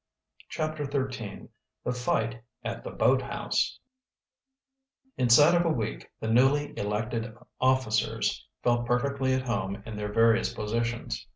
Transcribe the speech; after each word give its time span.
CHAPTER 0.49 0.89
XIII 0.89 1.49
THE 1.83 1.91
FIGHT 1.93 2.37
AT 2.63 2.83
THE 2.83 2.89
BOATHOUSE 2.89 3.77
Inside 5.15 5.53
of 5.53 5.63
a 5.63 5.69
week 5.69 6.09
the 6.19 6.27
newly 6.27 6.75
elected 6.75 7.31
officers 7.59 8.43
felt 8.63 8.87
perfectly 8.87 9.35
at 9.35 9.43
home 9.43 9.83
in 9.85 9.97
their 9.97 10.11
various 10.11 10.51
positions. 10.55 11.27